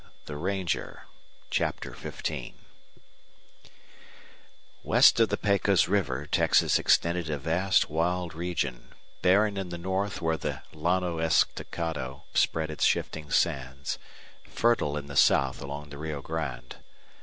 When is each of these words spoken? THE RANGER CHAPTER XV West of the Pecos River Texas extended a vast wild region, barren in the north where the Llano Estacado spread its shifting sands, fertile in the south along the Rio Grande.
THE 0.25 0.35
RANGER 0.35 1.03
CHAPTER 1.51 1.93
XV 1.93 2.53
West 4.83 5.19
of 5.19 5.29
the 5.29 5.37
Pecos 5.37 5.87
River 5.87 6.25
Texas 6.25 6.79
extended 6.79 7.29
a 7.29 7.37
vast 7.37 7.87
wild 7.87 8.33
region, 8.33 8.95
barren 9.21 9.57
in 9.57 9.69
the 9.69 9.77
north 9.77 10.19
where 10.19 10.37
the 10.37 10.63
Llano 10.73 11.19
Estacado 11.19 12.23
spread 12.33 12.71
its 12.71 12.83
shifting 12.83 13.29
sands, 13.29 13.99
fertile 14.43 14.97
in 14.97 15.05
the 15.05 15.15
south 15.15 15.61
along 15.61 15.89
the 15.91 15.99
Rio 15.99 16.23
Grande. 16.23 16.77